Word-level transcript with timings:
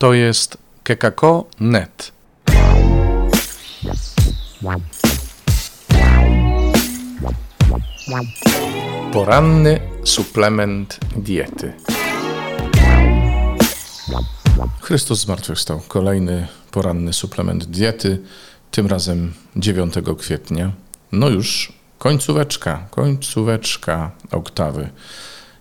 To 0.00 0.14
jest 0.14 0.58
kekako.net. 0.82 2.12
Poranny 9.12 9.80
suplement 10.04 10.98
diety. 11.16 11.72
Chrystus 14.80 15.20
zmartwychwstał. 15.20 15.80
Kolejny 15.88 16.48
poranny 16.70 17.12
suplement 17.12 17.64
diety, 17.64 18.18
tym 18.70 18.86
razem 18.86 19.32
9 19.56 19.94
kwietnia. 20.18 20.72
No 21.12 21.28
już 21.28 21.72
końcóweczka, 21.98 22.86
końcóweczka 22.90 24.10
oktawy. 24.30 24.90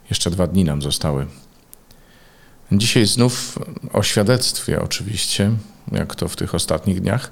Jeszcze 0.10 0.32
dwa 0.32 0.48
dni 0.48 0.64
nam 0.64 0.82
zostały. 0.82 1.26
Dzisiaj 2.72 3.06
znów 3.06 3.60
o 3.94 4.04
świadectwie, 4.04 4.82
oczywiście, 4.82 5.52
jak 5.92 6.16
to 6.16 6.28
w 6.28 6.36
tych 6.36 6.56
ostatnich 6.56 7.02
dniach. 7.02 7.32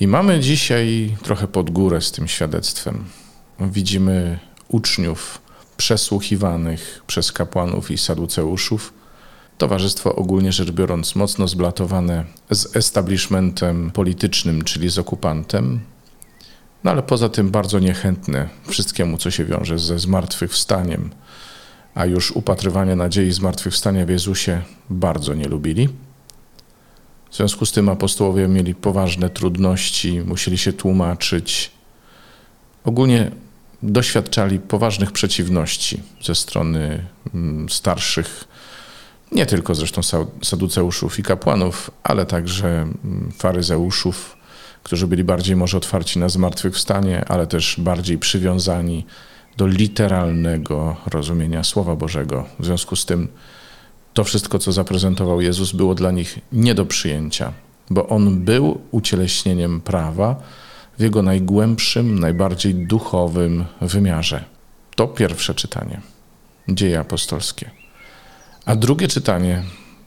I 0.00 0.06
mamy 0.06 0.40
dzisiaj 0.40 1.16
trochę 1.22 1.48
pod 1.48 1.70
górę 1.70 2.00
z 2.00 2.12
tym 2.12 2.28
świadectwem. 2.28 3.04
Widzimy 3.60 4.38
uczniów 4.68 5.40
przesłuchiwanych 5.76 7.02
przez 7.06 7.32
kapłanów 7.32 7.90
i 7.90 7.98
saduceuszów. 7.98 8.92
Towarzystwo 9.58 10.16
ogólnie 10.16 10.52
rzecz 10.52 10.70
biorąc 10.70 11.14
mocno 11.14 11.48
zblatowane 11.48 12.24
z 12.50 12.76
establishmentem 12.76 13.90
politycznym, 13.90 14.64
czyli 14.64 14.88
z 14.88 14.98
okupantem, 14.98 15.80
no 16.84 16.90
ale 16.90 17.02
poza 17.02 17.28
tym 17.28 17.50
bardzo 17.50 17.78
niechętne 17.78 18.48
wszystkiemu, 18.68 19.18
co 19.18 19.30
się 19.30 19.44
wiąże 19.44 19.78
ze 19.78 19.98
zmartwychwstaniem, 19.98 21.10
a 21.98 22.06
już 22.06 22.30
upatrywanie 22.30 22.96
nadziei 22.96 23.32
zmartwychwstania 23.32 24.06
w 24.06 24.08
Jezusie 24.08 24.62
bardzo 24.90 25.34
nie 25.34 25.48
lubili. 25.48 25.88
W 27.30 27.36
związku 27.36 27.66
z 27.66 27.72
tym 27.72 27.88
apostołowie 27.88 28.48
mieli 28.48 28.74
poważne 28.74 29.30
trudności, 29.30 30.20
musieli 30.20 30.58
się 30.58 30.72
tłumaczyć. 30.72 31.70
Ogólnie 32.84 33.30
doświadczali 33.82 34.58
poważnych 34.58 35.12
przeciwności 35.12 36.02
ze 36.22 36.34
strony 36.34 37.04
mm, 37.34 37.68
starszych, 37.68 38.44
nie 39.32 39.46
tylko 39.46 39.74
zresztą 39.74 40.00
saduceuszów 40.42 41.18
i 41.18 41.22
kapłanów, 41.22 41.90
ale 42.02 42.26
także 42.26 42.68
mm, 42.68 43.32
faryzeuszów, 43.38 44.36
którzy 44.82 45.06
byli 45.06 45.24
bardziej 45.24 45.56
może 45.56 45.76
otwarci 45.76 46.18
na 46.18 46.28
zmartwychwstanie, 46.28 47.24
ale 47.28 47.46
też 47.46 47.76
bardziej 47.78 48.18
przywiązani 48.18 49.06
do 49.58 49.66
literalnego 49.66 50.96
rozumienia 51.06 51.64
Słowa 51.64 51.96
Bożego. 51.96 52.46
W 52.58 52.64
związku 52.64 52.96
z 52.96 53.06
tym 53.06 53.28
to 54.14 54.24
wszystko, 54.24 54.58
co 54.58 54.72
zaprezentował 54.72 55.40
Jezus, 55.40 55.72
było 55.72 55.94
dla 55.94 56.10
nich 56.10 56.38
nie 56.52 56.74
do 56.74 56.86
przyjęcia, 56.86 57.52
bo 57.90 58.08
on 58.08 58.44
był 58.44 58.80
ucieleśnieniem 58.90 59.80
prawa 59.80 60.36
w 60.98 61.02
jego 61.02 61.22
najgłębszym, 61.22 62.18
najbardziej 62.18 62.74
duchowym 62.74 63.64
wymiarze. 63.80 64.44
To 64.96 65.08
pierwsze 65.08 65.54
czytanie, 65.54 66.00
dzieje 66.68 67.00
apostolskie. 67.00 67.70
A 68.64 68.76
drugie 68.76 69.08
czytanie, 69.08 69.62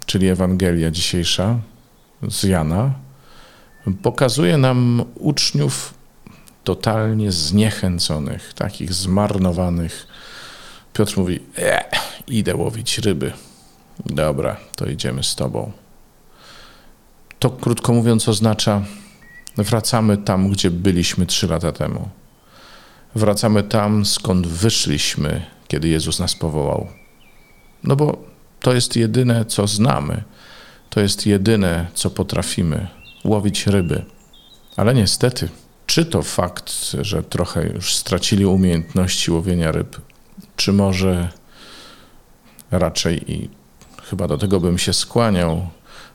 czyli 0.05 0.27
Ewangelia 0.27 0.91
dzisiejsza 0.91 1.59
z 2.29 2.43
Jana, 2.43 2.93
pokazuje 4.01 4.57
nam 4.57 5.03
uczniów 5.15 6.00
totalnie 6.63 7.31
zniechęconych, 7.31 8.53
takich 8.53 8.93
zmarnowanych. 8.93 10.07
Piotr 10.93 11.17
mówi: 11.17 11.39
e, 11.57 11.83
Idę 12.27 12.55
łowić 12.55 12.97
ryby. 12.97 13.33
Dobra, 14.05 14.57
to 14.75 14.85
idziemy 14.85 15.23
z 15.23 15.35
tobą. 15.35 15.71
To 17.39 17.49
krótko 17.49 17.93
mówiąc 17.93 18.29
oznacza, 18.29 18.81
wracamy 19.57 20.17
tam, 20.17 20.49
gdzie 20.49 20.71
byliśmy 20.71 21.25
trzy 21.25 21.47
lata 21.47 21.71
temu. 21.71 22.09
Wracamy 23.15 23.63
tam, 23.63 24.05
skąd 24.05 24.47
wyszliśmy, 24.47 25.45
kiedy 25.67 25.87
Jezus 25.87 26.19
nas 26.19 26.35
powołał. 26.35 26.87
No 27.83 27.95
bo 27.95 28.23
to 28.59 28.73
jest 28.73 28.95
jedyne, 28.95 29.45
co 29.45 29.67
znamy. 29.67 30.23
To 30.89 30.99
jest 30.99 31.25
jedyne, 31.25 31.87
co 31.93 32.09
potrafimy 32.09 32.87
łowić 33.23 33.67
ryby. 33.67 34.05
Ale 34.77 34.93
niestety, 34.93 35.49
czy 35.91 36.05
to 36.05 36.21
fakt, 36.21 36.71
że 37.01 37.23
trochę 37.23 37.67
już 37.67 37.95
stracili 37.95 38.45
umiejętności 38.45 39.31
łowienia 39.31 39.71
ryb, 39.71 40.01
czy 40.55 40.73
może 40.73 41.29
raczej 42.71 43.31
i 43.31 43.49
chyba 44.03 44.27
do 44.27 44.37
tego 44.37 44.59
bym 44.59 44.77
się 44.77 44.93
skłaniał, 44.93 45.69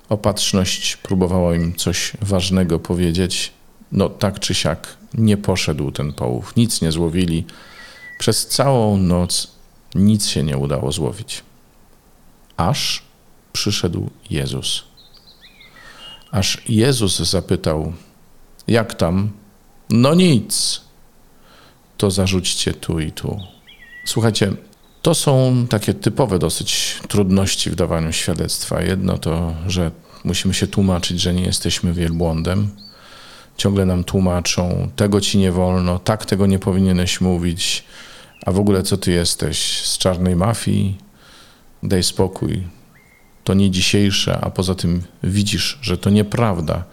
opatrzność 0.09 0.97
próbowała 0.97 1.55
im 1.55 1.75
coś 1.75 2.13
ważnego 2.23 2.79
powiedzieć. 2.79 3.53
No 3.93 4.09
tak 4.09 4.41
czy 4.41 4.55
siak 4.55 4.97
nie 5.15 5.37
poszedł 5.37 5.91
ten 5.91 6.13
połów, 6.13 6.57
nic 6.57 6.83
nie 6.83 6.93
złowili. 6.93 7.45
Przez 8.19 8.47
całą 8.47 8.97
noc 8.97 9.51
nic 9.95 10.27
się 10.27 10.43
nie 10.43 10.57
udało 10.59 10.93
złowić. 10.93 11.43
Aż 12.57 13.03
przyszedł 13.53 14.11
Jezus. 14.31 14.85
Aż 16.31 16.63
Jezus 16.69 17.19
zapytał: 17.19 17.93
Jak 18.67 18.95
tam? 18.95 19.31
No 19.91 20.15
nic. 20.15 20.81
To 21.97 22.11
zarzućcie 22.11 22.75
tu 22.75 23.01
i 23.01 23.13
tu. 23.13 23.41
Słuchajcie, 24.05 24.53
to 25.03 25.15
są 25.15 25.67
takie 25.71 25.95
typowe 25.95 26.39
dosyć 26.39 27.01
trudności 27.09 27.71
w 27.71 27.75
dawaniu 27.75 28.13
świadectwa. 28.13 28.83
Jedno 28.83 29.19
to, 29.19 29.55
że 29.67 29.91
musimy 30.25 30.55
się 30.55 30.67
tłumaczyć, 30.67 31.21
że 31.21 31.35
nie 31.35 31.43
jesteśmy 31.43 31.93
wielbłądem. 31.93 32.71
Ciągle 33.57 33.87
nam 33.87 34.05
tłumaczą, 34.05 34.91
tego 34.97 35.21
ci 35.21 35.39
nie 35.39 35.53
wolno, 35.53 35.99
tak 35.99 36.27
tego 36.27 36.47
nie 36.47 36.59
powinieneś 36.59 37.21
mówić, 37.21 37.85
a 38.47 38.53
w 38.53 38.59
ogóle 38.59 38.83
co 38.83 38.97
ty 38.97 39.13
jesteś 39.13 39.83
z 39.83 39.99
czarnej 39.99 40.37
mafii? 40.37 40.99
Daj 41.83 42.03
spokój. 42.03 42.63
To 43.45 43.55
nie 43.55 43.71
dzisiejsze, 43.71 44.39
a 44.41 44.51
poza 44.51 44.75
tym 44.75 45.03
widzisz, 45.23 45.79
że 45.83 45.99
to 45.99 46.11
nieprawda. 46.11 46.85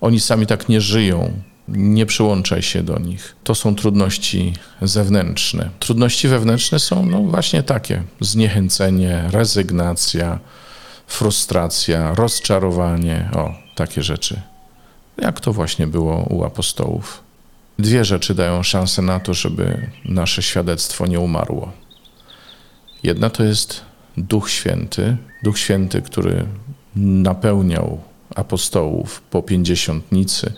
Oni 0.00 0.20
sami 0.20 0.46
tak 0.46 0.68
nie 0.68 0.80
żyją 0.80 1.42
nie 1.68 2.06
przyłączaj 2.06 2.62
się 2.62 2.82
do 2.82 2.98
nich. 2.98 3.36
To 3.44 3.54
są 3.54 3.74
trudności 3.74 4.52
zewnętrzne. 4.82 5.70
Trudności 5.78 6.28
wewnętrzne 6.28 6.78
są 6.78 7.06
no 7.06 7.22
właśnie 7.22 7.62
takie: 7.62 8.02
zniechęcenie, 8.20 9.24
rezygnacja, 9.30 10.38
frustracja, 11.06 12.14
rozczarowanie, 12.14 13.28
o 13.34 13.54
takie 13.74 14.02
rzeczy. 14.02 14.40
Jak 15.16 15.40
to 15.40 15.52
właśnie 15.52 15.86
było 15.86 16.26
u 16.30 16.44
apostołów. 16.44 17.22
Dwie 17.78 18.04
rzeczy 18.04 18.34
dają 18.34 18.62
szansę 18.62 19.02
na 19.02 19.20
to, 19.20 19.34
żeby 19.34 19.90
nasze 20.04 20.42
świadectwo 20.42 21.06
nie 21.06 21.20
umarło. 21.20 21.72
Jedna 23.02 23.30
to 23.30 23.44
jest 23.44 23.80
Duch 24.16 24.50
Święty, 24.50 25.16
Duch 25.42 25.58
Święty, 25.58 26.02
który 26.02 26.46
napełniał 26.96 28.00
apostołów 28.34 29.22
po 29.30 29.42
pięćdziesiątnicy 29.42 30.52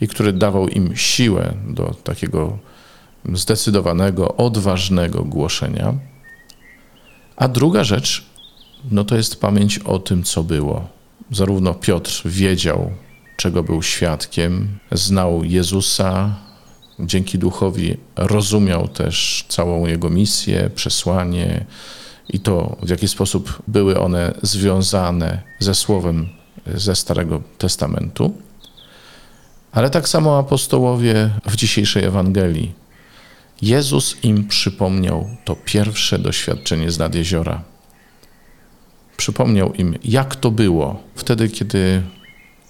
i 0.00 0.08
który 0.08 0.32
dawał 0.32 0.68
im 0.68 0.96
siłę 0.96 1.54
do 1.66 1.94
takiego 2.04 2.58
zdecydowanego, 3.34 4.36
odważnego 4.36 5.24
głoszenia. 5.24 5.94
A 7.36 7.48
druga 7.48 7.84
rzecz, 7.84 8.24
no 8.90 9.04
to 9.04 9.16
jest 9.16 9.40
pamięć 9.40 9.78
o 9.78 9.98
tym, 9.98 10.22
co 10.22 10.44
było. 10.44 10.88
Zarówno 11.30 11.74
Piotr 11.74 12.22
wiedział, 12.24 12.90
czego 13.36 13.62
był 13.62 13.82
świadkiem, 13.82 14.78
znał 14.92 15.44
Jezusa, 15.44 16.34
dzięki 17.00 17.38
duchowi 17.38 17.96
rozumiał 18.16 18.88
też 18.88 19.44
całą 19.48 19.86
jego 19.86 20.10
misję, 20.10 20.70
przesłanie 20.74 21.64
i 22.28 22.40
to, 22.40 22.76
w 22.82 22.88
jaki 22.88 23.08
sposób 23.08 23.62
były 23.68 24.00
one 24.00 24.34
związane 24.42 25.42
ze 25.58 25.74
słowem 25.74 26.28
ze 26.74 26.96
Starego 26.96 27.42
Testamentu. 27.58 28.34
Ale 29.72 29.90
tak 29.90 30.08
samo 30.08 30.38
apostołowie 30.38 31.30
w 31.46 31.56
dzisiejszej 31.56 32.04
Ewangelii. 32.04 32.72
Jezus 33.62 34.16
im 34.22 34.48
przypomniał 34.48 35.28
to 35.44 35.56
pierwsze 35.56 36.18
doświadczenie 36.18 36.90
z 36.90 36.98
nad 36.98 37.14
jeziora. 37.14 37.62
Przypomniał 39.16 39.74
im, 39.74 39.98
jak 40.04 40.36
to 40.36 40.50
było 40.50 41.02
wtedy, 41.14 41.48
kiedy 41.48 42.02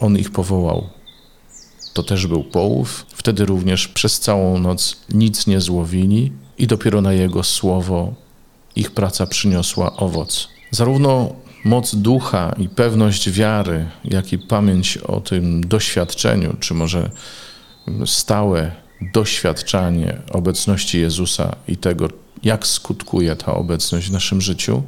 On 0.00 0.18
ich 0.18 0.30
powołał. 0.30 0.88
To 1.94 2.02
też 2.02 2.26
był 2.26 2.44
połów. 2.44 3.06
Wtedy 3.14 3.44
również 3.44 3.88
przez 3.88 4.20
całą 4.20 4.58
noc 4.58 4.96
nic 5.08 5.46
nie 5.46 5.60
złowili 5.60 6.32
i 6.58 6.66
dopiero 6.66 7.00
na 7.00 7.12
Jego 7.12 7.42
słowo 7.42 8.14
ich 8.76 8.90
praca 8.90 9.26
przyniosła 9.26 9.96
owoc. 9.96 10.48
Zarówno 10.70 11.32
moc 11.64 11.94
ducha 11.94 12.54
i 12.58 12.68
pewność 12.68 13.30
wiary, 13.30 13.86
jak 14.04 14.32
i 14.32 14.38
pamięć 14.38 14.96
o 14.96 15.20
tym 15.20 15.60
doświadczeniu, 15.66 16.56
czy 16.60 16.74
może 16.74 17.10
stałe 18.06 18.72
doświadczanie 19.12 20.18
obecności 20.32 21.00
Jezusa 21.00 21.56
i 21.68 21.76
tego, 21.76 22.08
jak 22.42 22.66
skutkuje 22.66 23.36
ta 23.36 23.54
obecność 23.54 24.08
w 24.08 24.12
naszym 24.12 24.40
życiu, 24.40 24.82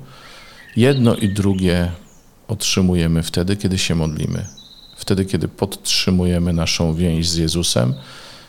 jedno 0.77 1.15
i 1.15 1.29
drugie 1.29 1.91
otrzymujemy 2.49 3.23
wtedy, 3.23 3.57
kiedy 3.57 3.79
się 3.79 3.95
modlimy. 3.95 4.47
Wtedy, 4.97 5.25
kiedy 5.25 5.49
podtrzymujemy 5.49 6.53
naszą 6.53 6.95
więź 6.95 7.29
z 7.29 7.37
Jezusem, 7.37 7.95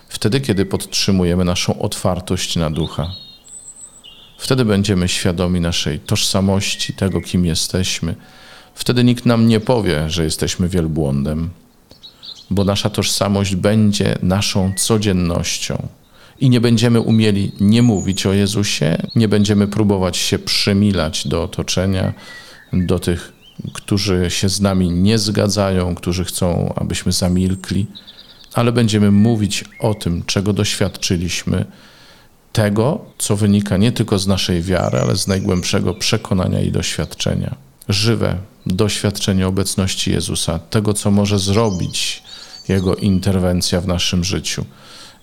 wtedy, 0.09 0.41
kiedy 0.41 0.65
podtrzymujemy 0.65 1.45
naszą 1.45 1.79
otwartość 1.79 2.55
na 2.55 2.69
ducha. 2.69 3.22
Wtedy 4.43 4.65
będziemy 4.65 5.07
świadomi 5.07 5.61
naszej 5.61 5.99
tożsamości, 5.99 6.93
tego, 6.93 7.21
kim 7.21 7.45
jesteśmy. 7.45 8.15
Wtedy 8.75 9.03
nikt 9.03 9.25
nam 9.25 9.47
nie 9.47 9.59
powie, 9.59 10.09
że 10.09 10.23
jesteśmy 10.23 10.69
wielbłądem, 10.69 11.49
bo 12.49 12.63
nasza 12.63 12.89
tożsamość 12.89 13.55
będzie 13.55 14.15
naszą 14.23 14.73
codziennością. 14.77 15.87
I 16.39 16.49
nie 16.49 16.61
będziemy 16.61 17.01
umieli 17.01 17.51
nie 17.59 17.81
mówić 17.81 18.25
o 18.25 18.33
Jezusie, 18.33 18.97
nie 19.15 19.27
będziemy 19.27 19.67
próbować 19.67 20.17
się 20.17 20.39
przymilać 20.39 21.27
do 21.27 21.43
otoczenia, 21.43 22.13
do 22.73 22.99
tych, 22.99 23.33
którzy 23.73 24.25
się 24.29 24.49
z 24.49 24.61
nami 24.61 24.91
nie 24.91 25.17
zgadzają, 25.17 25.95
którzy 25.95 26.25
chcą, 26.25 26.73
abyśmy 26.75 27.11
zamilkli, 27.11 27.85
ale 28.53 28.71
będziemy 28.71 29.11
mówić 29.11 29.65
o 29.79 29.93
tym, 29.93 30.23
czego 30.25 30.53
doświadczyliśmy, 30.53 31.65
tego, 32.53 33.05
co 33.17 33.35
wynika 33.35 33.77
nie 33.77 33.91
tylko 33.91 34.19
z 34.19 34.27
naszej 34.27 34.61
wiary, 34.61 34.99
ale 34.99 35.15
z 35.15 35.27
najgłębszego 35.27 35.93
przekonania 35.93 36.61
i 36.61 36.71
doświadczenia. 36.71 37.55
Żywe 37.89 38.37
doświadczenie 38.65 39.47
obecności 39.47 40.11
Jezusa, 40.11 40.59
tego, 40.59 40.93
co 40.93 41.11
może 41.11 41.39
zrobić 41.39 42.23
Jego 42.67 42.95
interwencja 42.95 43.81
w 43.81 43.87
naszym 43.87 44.23
życiu, 44.23 44.65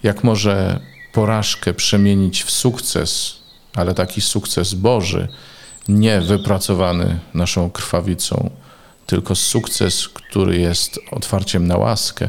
jak 0.02 0.24
może 0.24 0.80
porażkę 1.12 1.74
przemienić 1.74 2.42
w 2.42 2.50
sukces, 2.50 3.36
ale 3.74 3.94
taki 3.94 4.20
sukces 4.20 4.74
Boży, 4.74 5.28
nie 5.88 6.20
wypracowany 6.20 7.18
naszą 7.34 7.70
krwawicą, 7.70 8.50
tylko 9.06 9.34
sukces, 9.34 10.08
który 10.08 10.58
jest 10.58 10.98
otwarciem 11.10 11.66
na 11.66 11.76
łaskę. 11.76 12.28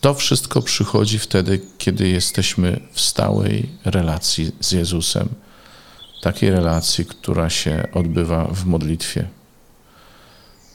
To 0.00 0.14
wszystko 0.14 0.62
przychodzi 0.62 1.18
wtedy, 1.18 1.60
kiedy 1.78 2.08
jesteśmy 2.08 2.80
w 2.92 3.00
stałej 3.00 3.68
relacji 3.84 4.52
z 4.60 4.72
Jezusem. 4.72 5.28
Takiej 6.22 6.50
relacji, 6.50 7.06
która 7.06 7.50
się 7.50 7.88
odbywa 7.94 8.44
w 8.44 8.66
modlitwie. 8.66 9.28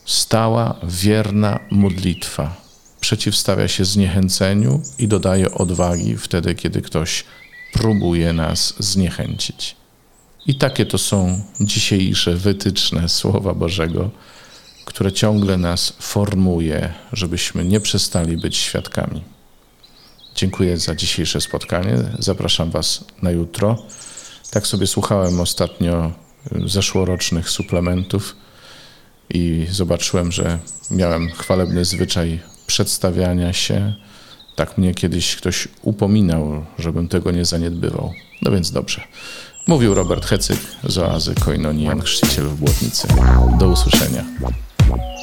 Stała, 0.05 0.79
wierna 0.83 1.59
modlitwa 1.71 2.65
przeciwstawia 3.05 3.67
się 3.67 3.85
zniechęceniu 3.85 4.81
i 4.99 5.07
dodaje 5.07 5.51
odwagi 5.51 6.17
wtedy, 6.17 6.55
kiedy 6.55 6.81
ktoś 6.81 7.25
próbuje 7.73 8.33
nas 8.33 8.73
zniechęcić. 8.79 9.75
I 10.45 10.55
takie 10.55 10.85
to 10.85 10.97
są 10.97 11.41
dzisiejsze 11.61 12.35
wytyczne 12.35 13.09
Słowa 13.09 13.53
Bożego, 13.53 14.09
które 14.85 15.11
ciągle 15.11 15.57
nas 15.57 15.93
formuje, 15.99 16.93
żebyśmy 17.13 17.65
nie 17.65 17.79
przestali 17.79 18.37
być 18.37 18.57
świadkami. 18.57 19.21
Dziękuję 20.35 20.77
za 20.77 20.95
dzisiejsze 20.95 21.41
spotkanie. 21.41 21.97
Zapraszam 22.19 22.71
Was 22.71 23.05
na 23.21 23.31
jutro. 23.31 23.77
Tak 24.51 24.67
sobie 24.67 24.87
słuchałem 24.87 25.39
ostatnio 25.39 26.11
zeszłorocznych 26.65 27.49
suplementów 27.49 28.35
i 29.29 29.67
zobaczyłem, 29.71 30.31
że 30.31 30.59
miałem 30.91 31.31
chwalebny 31.31 31.85
zwyczaj 31.85 32.39
przedstawiania 32.67 33.53
się. 33.53 33.93
Tak 34.55 34.77
mnie 34.77 34.93
kiedyś 34.93 35.35
ktoś 35.35 35.67
upominał, 35.81 36.65
żebym 36.79 37.07
tego 37.07 37.31
nie 37.31 37.45
zaniedbywał. 37.45 38.13
No 38.41 38.51
więc 38.51 38.71
dobrze. 38.71 39.01
Mówił 39.67 39.93
Robert 39.93 40.25
Hecyk 40.25 40.59
z 40.83 40.97
oazy 40.97 41.35
Koinonian, 41.35 42.01
chrzciciel 42.01 42.45
w 42.45 42.55
Błotnicy. 42.55 43.07
Do 43.59 43.67
usłyszenia. 43.69 44.25